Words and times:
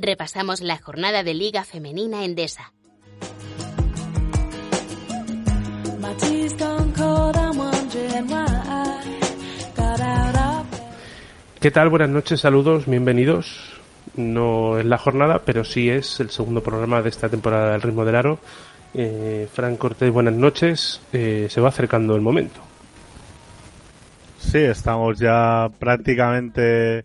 Repasamos 0.00 0.60
la 0.60 0.78
jornada 0.78 1.24
de 1.24 1.34
Liga 1.34 1.64
Femenina 1.64 2.24
Endesa. 2.24 2.72
¿Qué 11.60 11.70
tal? 11.72 11.88
Buenas 11.88 12.10
noches, 12.10 12.40
saludos, 12.40 12.86
bienvenidos. 12.86 13.80
No 14.14 14.78
es 14.78 14.84
la 14.84 14.98
jornada, 14.98 15.42
pero 15.44 15.64
sí 15.64 15.90
es 15.90 16.20
el 16.20 16.30
segundo 16.30 16.62
programa 16.62 17.02
de 17.02 17.08
esta 17.08 17.28
temporada 17.28 17.72
del 17.72 17.82
Ritmo 17.82 18.04
del 18.04 18.14
Aro. 18.14 18.38
Eh, 18.94 19.48
Fran 19.52 19.76
Cortés, 19.76 20.12
buenas 20.12 20.34
noches. 20.34 21.00
Eh, 21.12 21.48
se 21.50 21.60
va 21.60 21.70
acercando 21.70 22.14
el 22.14 22.20
momento. 22.20 22.60
Sí, 24.38 24.58
estamos 24.58 25.18
ya 25.18 25.68
prácticamente 25.80 27.04